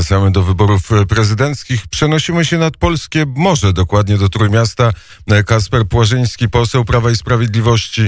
[0.00, 1.80] Wracamy do wyborów prezydenckich.
[1.90, 4.90] Przenosimy się nad polskie morze, dokładnie do Trójmiasta.
[5.46, 8.02] Kasper Płażyński, poseł Prawa i Sprawiedliwości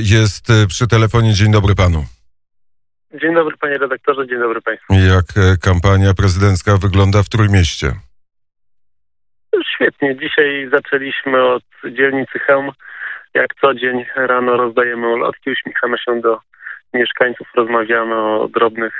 [0.00, 1.32] jest przy telefonie.
[1.32, 2.04] Dzień dobry panu.
[3.20, 4.94] Dzień dobry panie redaktorze, dzień dobry państwu.
[4.94, 5.26] Jak
[5.60, 7.92] kampania prezydencka wygląda w Trójmieście?
[9.74, 10.16] Świetnie.
[10.16, 11.64] Dzisiaj zaczęliśmy od
[11.98, 12.70] dzielnicy Chełm.
[13.34, 16.38] Jak co dzień rano rozdajemy ulotki, uśmiechamy się do
[16.94, 18.94] mieszkańców, rozmawiamy o drobnych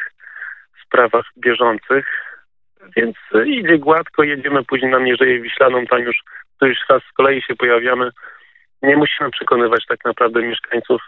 [0.86, 2.06] sprawach bieżących.
[2.96, 6.16] Więc idzie gładko, jedziemy później na Mierzeję Wiślaną, tam już,
[6.62, 8.10] już raz z kolei się pojawiamy.
[8.82, 11.02] Nie musimy przekonywać tak naprawdę mieszkańców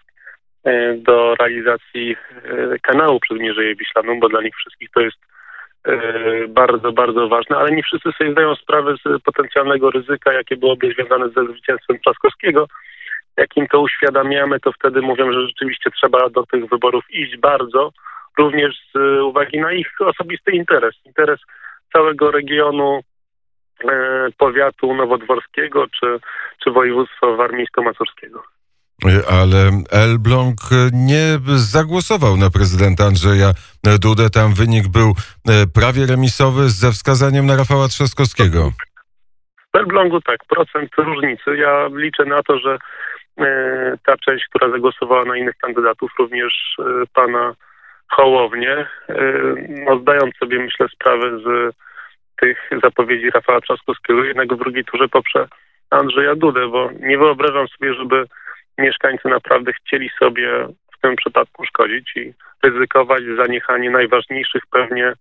[0.64, 5.18] e, do realizacji e, kanału przez Mierzeję Wiślaną, bo dla nich wszystkich to jest
[5.88, 5.98] e,
[6.48, 11.28] bardzo, bardzo ważne, ale nie wszyscy sobie zdają sprawę z potencjalnego ryzyka, jakie byłoby związane
[11.28, 12.66] ze zwycięstwem Trzaskowskiego.
[13.36, 17.92] Jak im to uświadamiamy, to wtedy mówią, że rzeczywiście trzeba do tych wyborów iść bardzo,
[18.38, 21.40] również z uwagi na ich osobisty interes, interes
[21.94, 23.00] całego regionu
[23.84, 26.20] e, powiatu nowodworskiego czy,
[26.64, 28.42] czy województwa warmińsko-mazurskiego.
[29.30, 30.56] Ale Elbląg
[30.92, 33.50] nie zagłosował na prezydenta Andrzeja
[34.00, 34.30] Dudę.
[34.30, 38.70] Tam wynik był e, prawie remisowy ze wskazaniem na Rafała Trzaskowskiego.
[39.74, 41.56] W Elblągu tak, procent różnicy.
[41.56, 42.78] Ja liczę na to, że
[43.38, 43.46] e,
[44.06, 46.76] ta część, która zagłosowała na innych kandydatów, również
[47.14, 47.54] pana
[48.08, 49.14] Hołownię, y,
[49.68, 51.74] no zdając sobie myślę sprawę z
[52.36, 55.48] tych zapowiedzi Rafała Trzaskowskiego, jednak w drugiej turze poprze
[55.90, 58.24] Andrzeja Dudę, bo nie wyobrażam sobie, żeby
[58.78, 60.66] mieszkańcy naprawdę chcieli sobie
[60.96, 65.12] w tym przypadku szkodzić i ryzykować zaniechanie najważniejszych pewnie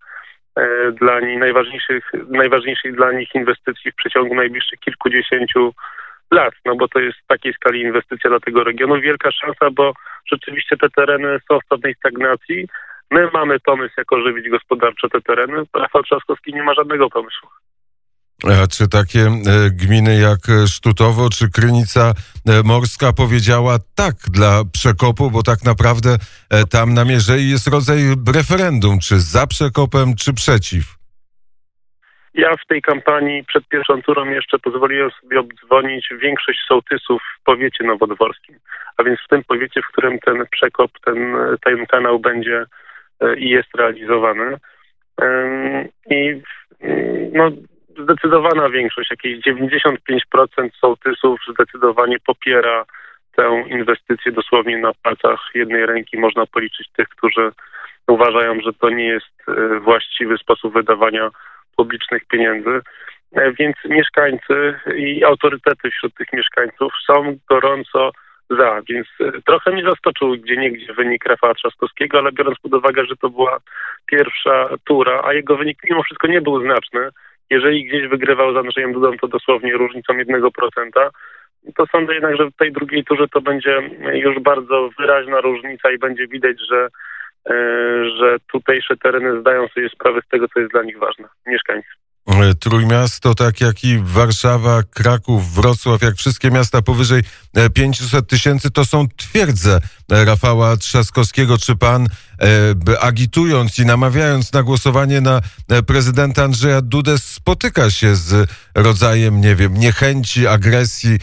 [0.56, 5.74] e, dla nich, najważniejszych, najważniejszych dla nich inwestycji w przeciągu najbliższych kilkudziesięciu
[6.34, 9.02] lat, no bo to jest w takiej skali inwestycja dla tego regionu.
[9.02, 9.94] Wielka szansa, bo
[10.32, 12.68] rzeczywiście te tereny są w pewnej stagnacji.
[13.12, 15.64] My mamy pomysł, jak ożywić gospodarczo te tereny.
[15.74, 17.50] Rafał Trzaskowski nie ma żadnego pomysłu.
[18.44, 22.14] A czy takie e, gminy jak Sztutowo czy Krynica
[22.48, 26.18] e, Morska powiedziała tak dla przekopu, bo tak naprawdę
[26.50, 28.00] e, tam na Mierzei jest rodzaj
[28.34, 31.03] referendum, czy za przekopem, czy przeciw?
[32.34, 37.84] Ja w tej kampanii przed pierwszą turą jeszcze pozwoliłem sobie obdzwonić większość sołtysów w powiecie
[37.84, 38.56] nowodworskim,
[38.98, 41.36] a więc w tym powiecie, w którym ten przekop, ten,
[41.66, 42.66] ten kanał będzie
[43.20, 44.58] e, i jest realizowany.
[46.10, 46.42] I
[47.34, 47.52] no,
[48.04, 49.96] zdecydowana większość, jakieś 95%
[50.82, 52.86] sołtysów zdecydowanie popiera
[53.36, 56.18] tę inwestycję dosłownie na palcach jednej ręki.
[56.18, 57.52] Można policzyć tych, którzy
[58.08, 61.30] uważają, że to nie jest e, właściwy sposób wydawania
[61.76, 62.82] publicznych pieniędzy.
[63.36, 68.12] E, więc mieszkańcy i autorytety wśród tych mieszkańców są gorąco
[68.50, 73.06] za, więc e, trochę mnie zaskoczył gdzie niegdzie wynik Rafała Trzaskowskiego, ale biorąc pod uwagę,
[73.06, 73.58] że to była
[74.06, 77.10] pierwsza tura, a jego wynik mimo wszystko nie był znaczny,
[77.50, 80.50] jeżeli gdzieś wygrywał z Andrzejem Dudą, to dosłownie różnicą 1%,
[81.78, 85.98] to sądzę jednak, że w tej drugiej turze to będzie już bardzo wyraźna różnica i
[85.98, 86.88] będzie widać, że
[88.20, 91.90] że tutejsze tereny zdają sobie sprawę z tego, co jest dla nich ważne, mieszkańcy.
[92.28, 97.22] E, Trójmiasto, tak jak i Warszawa, Kraków, Wrocław, jak wszystkie miasta powyżej
[97.74, 101.58] 500 e, tysięcy, to są twierdze Rafała Trzaskowskiego.
[101.58, 102.08] Czy pan,
[103.02, 105.42] agitując i namawiając na głosowanie na
[105.88, 111.20] prezydenta Andrzeja Dudę, spotyka się z rodzajem, nie wiem, niechęci, agresji,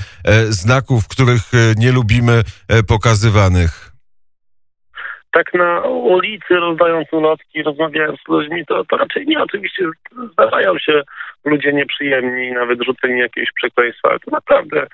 [0.49, 1.43] znaków, których
[1.77, 2.43] nie lubimy
[2.87, 3.90] pokazywanych?
[5.33, 9.43] Tak na ulicy rozdając ulotki, rozmawiając z ludźmi, to, to raczej nie.
[9.43, 9.85] Oczywiście
[10.33, 11.03] zdarzają się
[11.45, 14.87] ludzie nieprzyjemni, nawet rzuceni jakieś przekleństwa, ale to naprawdę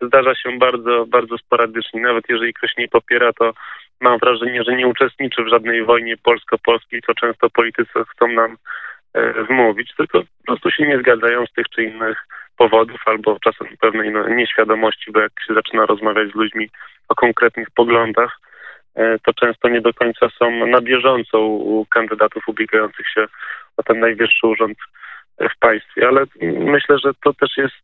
[0.00, 2.00] zdarza się bardzo, bardzo sporadycznie.
[2.00, 3.52] Nawet jeżeli ktoś nie popiera, to
[4.00, 8.56] mam wrażenie, że nie uczestniczy w żadnej wojnie polsko-polskiej, co często politycy chcą nam
[9.14, 12.26] e, wmówić, tylko po prostu się nie zgadzają z tych czy innych
[12.56, 16.70] powodów albo czasem pewnej no, nieświadomości, bo jak się zaczyna rozmawiać z ludźmi
[17.08, 18.40] o konkretnych poglądach,
[18.96, 23.26] to często nie do końca są na bieżąco u kandydatów ubiegających się
[23.76, 24.78] o ten najwyższy urząd
[25.38, 26.08] w państwie.
[26.08, 26.24] Ale
[26.58, 27.74] myślę, że to też jest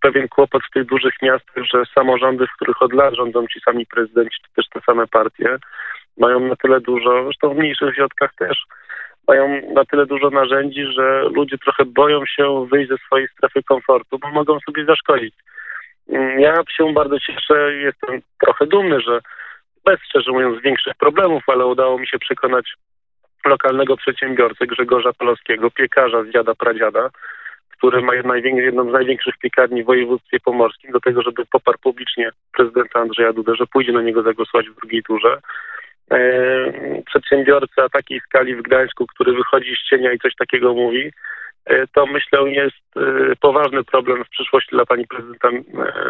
[0.00, 3.86] pewien kłopot w tych dużych miastach, że samorządy, w których od lat rządzą ci sami
[3.86, 5.56] prezydenci, czy też te same partie,
[6.18, 8.64] mają na tyle dużo, zresztą w mniejszych środkach też,
[9.28, 14.18] mają na tyle dużo narzędzi, że ludzie trochę boją się wyjść ze swojej strefy komfortu,
[14.18, 15.34] bo mogą sobie zaszkodzić.
[16.38, 19.20] Ja się bardzo cieszę, jestem trochę dumny, że
[19.86, 22.72] bez, szczerze mówiąc, większych problemów, ale udało mi się przekonać
[23.46, 27.10] lokalnego przedsiębiorcę Grzegorza Polowskiego, piekarza z dziada pradziada,
[27.76, 33.00] który ma jedną z największych piekarni w województwie pomorskim, do tego, żeby poparł publicznie prezydenta
[33.00, 35.38] Andrzeja Dudę, że pójdzie na niego zagłosować w drugiej turze.
[37.06, 41.12] przedsiębiorca takiej skali w Gdańsku, który wychodzi z cienia i coś takiego mówi,
[41.94, 42.76] to myślę jest
[43.40, 45.48] poważny problem w przyszłości dla pani prezydenta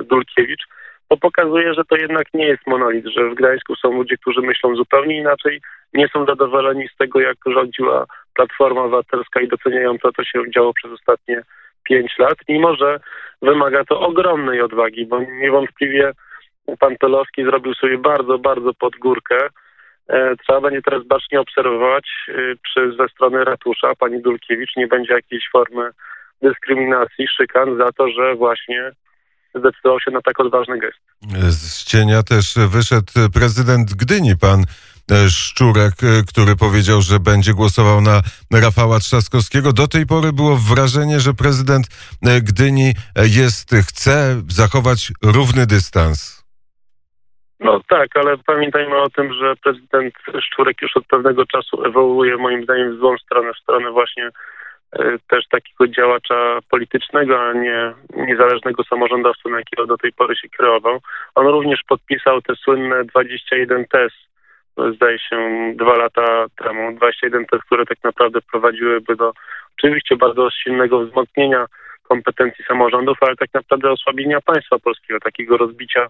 [0.02, 0.62] Dulkiewicz
[1.08, 4.76] to pokazuje, że to jednak nie jest monolit, że w Gdańsku są ludzie, którzy myślą
[4.76, 5.60] zupełnie inaczej,
[5.94, 10.72] nie są zadowoleni z tego, jak rządziła Platforma Obywatelska i doceniają to, co się działo
[10.72, 11.42] przez ostatnie
[11.82, 13.00] pięć lat, mimo że
[13.42, 16.12] wymaga to ogromnej odwagi, bo niewątpliwie
[16.78, 19.48] pan Pelowski zrobił sobie bardzo, bardzo pod górkę.
[20.08, 22.32] E, trzeba będzie teraz bacznie obserwować, e,
[22.72, 25.90] czy ze strony ratusza pani Dulkiewicz nie będzie jakiejś formy
[26.42, 28.92] dyskryminacji, szykan za to, że właśnie
[29.58, 30.98] zdecydował się na tak odważny gest.
[31.50, 34.60] Z cienia też wyszedł prezydent Gdyni, pan
[35.10, 38.20] e, Szczurek, e, który powiedział, że będzie głosował na
[38.62, 39.72] Rafała Trzaskowskiego.
[39.72, 41.86] Do tej pory było wrażenie, że prezydent
[42.22, 46.46] e, Gdyni jest, chce zachować równy dystans.
[47.60, 52.64] No tak, ale pamiętajmy o tym, że prezydent Szczurek już od pewnego czasu ewoluuje moim
[52.64, 54.30] zdaniem w złą stronę, w stronę właśnie
[55.28, 61.00] też takiego działacza politycznego, a nie niezależnego samorządowca, na jakiego do tej pory się kierował.
[61.34, 64.16] On również podpisał te słynne 21 test,
[64.94, 65.36] zdaje się
[65.76, 69.32] dwa lata temu, 21 test, które tak naprawdę prowadziłyby do
[69.78, 71.66] oczywiście bardzo silnego wzmocnienia
[72.08, 76.08] kompetencji samorządów, ale tak naprawdę osłabienia państwa polskiego, takiego rozbicia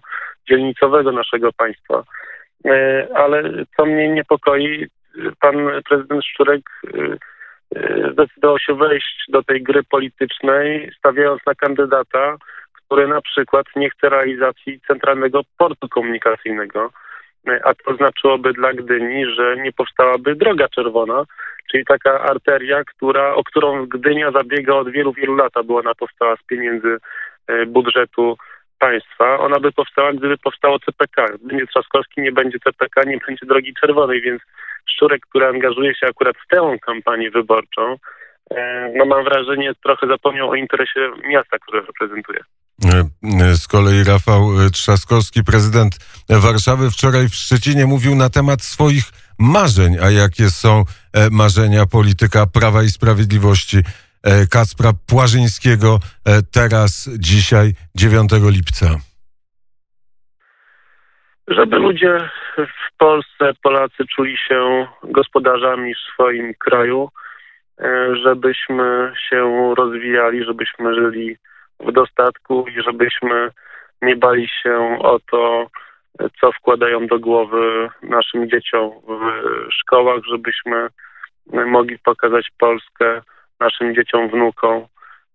[0.49, 2.03] dzielnicowego naszego państwa.
[2.65, 3.43] E, ale
[3.77, 4.87] co mnie niepokoi,
[5.39, 5.55] pan
[5.89, 7.17] prezydent Szczurek e,
[8.11, 12.37] zdecydował się wejść do tej gry politycznej, stawiając na kandydata,
[12.73, 16.91] który na przykład nie chce realizacji centralnego portu komunikacyjnego,
[17.63, 21.23] a to znaczyłoby dla Gdyni, że nie powstałaby droga czerwona,
[21.71, 26.35] czyli taka arteria, która, o którą Gdynia zabiega od wielu, wielu lat, była ona powstała
[26.35, 26.97] z pieniędzy
[27.47, 28.37] e, budżetu
[28.79, 29.39] państwa.
[29.39, 31.25] Ona by powstała, gdyby powstało CPK.
[31.41, 34.41] Będzie Trzaskowski, nie będzie CPK, nie będzie drogi czerwonej, więc
[34.89, 37.95] Szczurek, który angażuje się akurat w tę kampanię wyborczą,
[38.51, 42.39] e, no mam wrażenie, trochę zapomniał o interesie miasta, które reprezentuje.
[42.85, 45.97] E, z kolei Rafał Trzaskowski, prezydent
[46.29, 49.03] Warszawy, wczoraj w Szczecinie mówił na temat swoich
[49.39, 53.77] marzeń, a jakie są e, marzenia polityka Prawa i Sprawiedliwości
[54.51, 55.99] Kacpra Płażyńskiego
[56.51, 58.95] teraz, dzisiaj, 9 lipca
[61.47, 67.09] żeby ludzie w Polsce, Polacy czuli się gospodarzami w swoim kraju,
[67.79, 71.37] e, żebyśmy się rozwijali, żebyśmy żyli
[71.79, 73.49] w dostatku i żebyśmy
[74.01, 75.67] nie bali się o to,
[76.41, 80.87] co wkładają do głowy naszym dzieciom w szkołach, żebyśmy
[81.65, 83.21] mogli pokazać Polskę
[83.59, 84.85] naszym dzieciom, wnukom,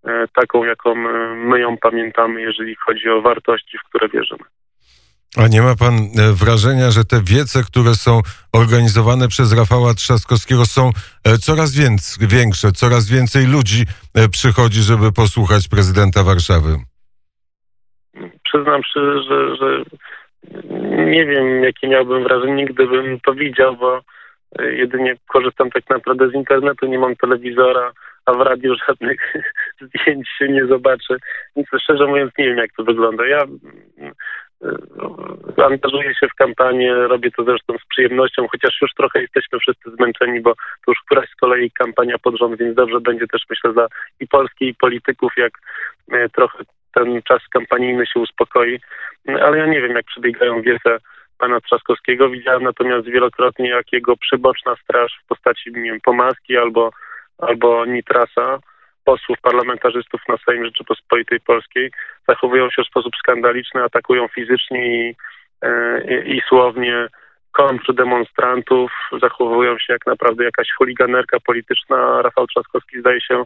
[0.04, 0.94] e, taką, jaką
[1.34, 4.44] my ją pamiętamy, jeżeli chodzi o wartości, w które wierzymy.
[5.36, 8.20] A nie ma pan e, wrażenia, że te wiece, które są
[8.52, 10.90] organizowane przez Rafała Trzaskowskiego są
[11.24, 11.70] e, coraz
[12.20, 13.82] większe, coraz więcej ludzi
[14.14, 16.70] e, przychodzi, żeby posłuchać prezydenta Warszawy?
[18.44, 19.82] Przyznam się, że, że
[21.12, 24.00] nie wiem, jakie miałbym wrażenie, gdybym to widział, bo
[24.58, 27.92] jedynie korzystam tak naprawdę z internetu, nie mam telewizora,
[28.26, 29.34] a w radiu żadnych
[29.80, 31.16] zdjęć się nie zobaczy.
[31.56, 33.26] Więc szczerze mówiąc nie wiem, jak to wygląda.
[33.26, 33.44] Ja
[35.64, 40.40] angażuję się w kampanię, robię to zresztą z przyjemnością, chociaż już trochę jesteśmy wszyscy zmęczeni,
[40.40, 43.86] bo to już któraś z kolei kampania pod rząd, więc dobrze będzie też myślę dla
[44.20, 45.52] i Polski i polityków, jak
[46.12, 46.58] e, trochę
[46.94, 48.80] ten czas kampanijny się uspokoi.
[49.42, 50.98] Ale ja nie wiem, jak przebiegają wiece
[51.38, 52.30] pana Trzaskowskiego.
[52.30, 56.90] Widziałem natomiast wielokrotnie, jak jego przyboczna straż w postaci, nie wiem, Pomaski albo,
[57.38, 58.58] albo Nitrasa
[59.04, 61.90] posłów, parlamentarzystów na Sejm Rzeczypospolitej Polskiej
[62.28, 65.14] zachowują się w sposób skandaliczny, atakują fizycznie i,
[65.62, 67.06] e, i, słownie
[67.52, 68.92] kontr demonstrantów,
[69.22, 72.22] zachowują się jak naprawdę jakaś chuliganerka polityczna.
[72.22, 73.44] Rafał Trzaskowski zdaje się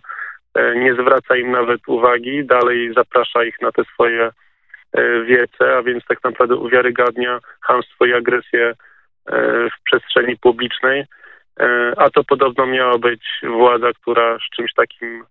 [0.54, 4.30] e, nie zwraca im nawet uwagi, dalej zaprasza ich na te swoje
[4.92, 8.74] e, wiece, a więc tak naprawdę uwiarygadnia hamstwo i agresję
[9.78, 11.04] w przestrzeni publicznej.
[11.96, 15.24] A to podobno miała być władza, która z czymś takim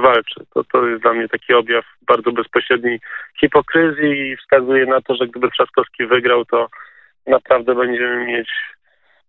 [0.00, 0.44] walczy.
[0.54, 3.00] To, to jest dla mnie taki objaw bardzo bezpośredniej
[3.40, 6.68] hipokryzji i wskazuje na to, że gdyby Trzaskowski wygrał, to
[7.26, 8.48] naprawdę będziemy mieć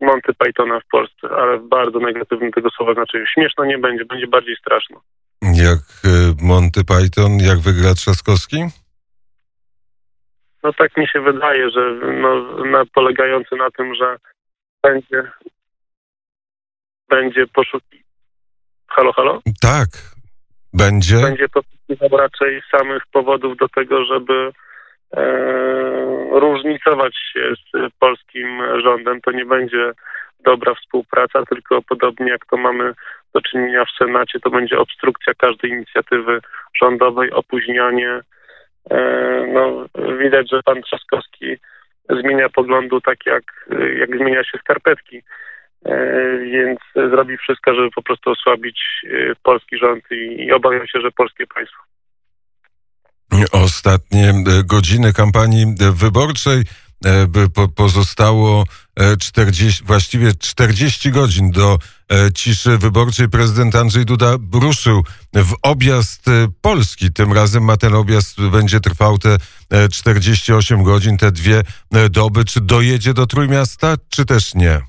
[0.01, 3.25] Monty Pythona w Polsce, ale w bardzo negatywnym tego słowa znaczeniu.
[3.27, 5.01] Śmieszno nie będzie, będzie bardziej straszno.
[5.41, 8.63] Jak y, Monty Python, jak wygra Trzaskowski?
[10.63, 11.81] No tak mi się wydaje, że
[12.21, 14.17] no, na, polegający na tym, że
[14.83, 15.31] będzie
[17.09, 18.05] będzie poszukiwał.
[18.87, 19.41] Halo, halo?
[19.61, 19.87] Tak,
[20.73, 21.15] będzie?
[21.15, 24.51] Będzie poszukiwał raczej samych powodów do tego, żeby
[26.31, 29.21] różnicować się z polskim rządem.
[29.21, 29.91] To nie będzie
[30.45, 32.93] dobra współpraca, tylko podobnie jak to mamy
[33.33, 36.39] do czynienia w Senacie, to będzie obstrukcja każdej inicjatywy
[36.81, 38.21] rządowej, opóźnianie.
[39.53, 39.85] No,
[40.19, 41.57] widać, że pan Trzaskowski
[42.09, 43.43] zmienia poglądu tak, jak,
[43.99, 45.21] jak zmienia się skarpetki.
[46.51, 46.79] Więc
[47.11, 48.81] zrobi wszystko, żeby po prostu osłabić
[49.43, 51.77] polski rząd i, obawiam się, że polskie państwo.
[53.51, 54.33] Ostatnie
[54.65, 56.63] godziny kampanii wyborczej
[57.75, 58.63] pozostało
[59.19, 61.77] 40, właściwie 40 godzin do
[62.35, 63.29] ciszy wyborczej.
[63.29, 66.25] Prezydent Andrzej Duda ruszył w objazd
[66.61, 67.13] Polski.
[67.13, 69.37] Tym razem ma ten objazd, będzie trwał te
[69.91, 71.61] 48 godzin, te dwie
[72.09, 72.45] doby.
[72.45, 74.81] Czy dojedzie do Trójmiasta, czy też nie?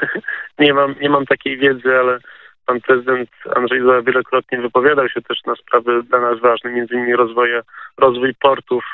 [0.58, 2.18] Nie mam, nie mam takiej wiedzy, ale
[2.66, 7.16] pan prezydent Andrzej Duda wielokrotnie wypowiadał się też na sprawy dla nas ważne, między innymi
[7.16, 7.62] rozwoje,
[7.98, 8.84] rozwój portów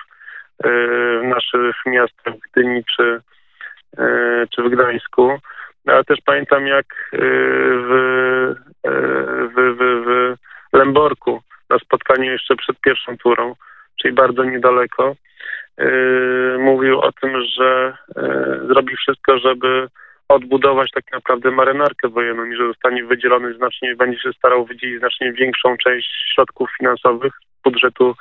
[0.64, 3.20] w naszych miastach w Gdyni czy,
[4.50, 5.38] czy w Gdańsku.
[5.84, 8.54] No, ale też pamiętam jak w,
[9.54, 10.04] w, w,
[10.72, 13.54] w Lęborku na spotkaniu jeszcze przed pierwszą turą,
[14.02, 15.16] czyli bardzo niedaleko,
[16.58, 17.96] mówił o tym, że
[18.66, 19.88] zrobi wszystko, żeby
[20.28, 25.32] odbudować tak naprawdę marynarkę wojenną i że zostanie wydzielony znacznie, będzie się starał wydzielić znacznie
[25.32, 27.32] większą część środków finansowych
[27.64, 28.14] budżetu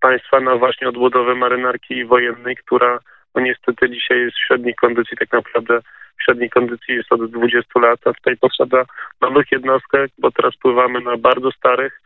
[0.00, 2.98] państwa na właśnie odbudowę marynarki wojennej, która
[3.34, 5.80] no niestety dzisiaj jest w średniej kondycji, tak naprawdę
[6.18, 8.84] w średniej kondycji jest od 20 lat, a tutaj potrzeba
[9.20, 12.00] nowych jednostek, bo teraz pływamy na bardzo starych.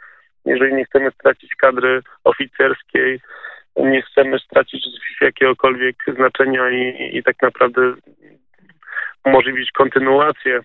[0.44, 3.20] Jeżeli nie chcemy stracić kadry oficerskiej,
[3.76, 4.86] nie chcemy stracić
[5.20, 7.94] jakiegokolwiek znaczenia i, i tak naprawdę
[9.24, 10.60] umożliwić kontynuację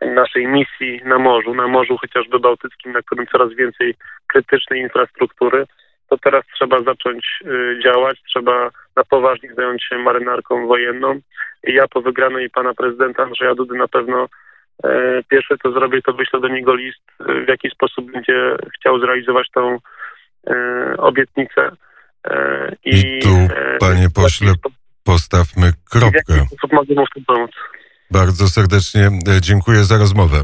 [0.00, 3.94] naszej misji na morzu, na Morzu chociażby Bałtyckim, na którym coraz więcej
[4.26, 5.66] krytycznej infrastruktury,
[6.10, 11.20] to teraz trzeba zacząć y, działać, trzeba na poważnie zająć się marynarką wojenną.
[11.66, 14.28] I ja po wygranej pana prezydenta Andrzeja Dudy na pewno
[14.84, 19.50] e, pierwsze co zrobię, to wyślę do niego list, w jaki sposób będzie chciał zrealizować
[19.54, 19.78] tą
[20.46, 20.54] e,
[20.98, 21.70] obietnicę.
[22.26, 23.28] E, I, I tu,
[23.80, 24.52] panie pośle,
[25.04, 26.20] postawmy kropkę.
[26.28, 27.50] W jaki sposób mogę mu w tym pomóc?
[28.10, 30.42] Bardzo serdecznie dziękuję za rozmowę.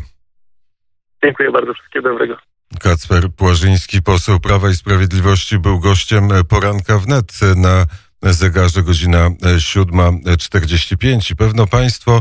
[1.24, 2.36] Dziękuję bardzo, wszystkiego dobrego.
[2.80, 7.86] Kacper Płażyński, poseł Prawa i Sprawiedliwości, był gościem poranka wnet na
[8.22, 12.20] zegarze godzina 7.45 i pewno Państwo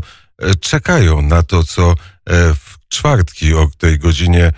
[0.61, 1.95] czekają na to, co
[2.55, 4.51] w czwartki o tej godzinie